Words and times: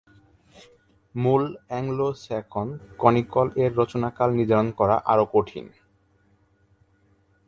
মূল 1.15 1.43
"অ্যাংলো-স্যাক্সন 1.67 2.67
ক্রনিকল"-এর 2.99 3.71
রচনাকাল 3.77 4.29
নির্ধারণ 4.37 4.69
করা 4.79 4.95
আরও 5.05 5.25
কঠিন। 5.33 5.65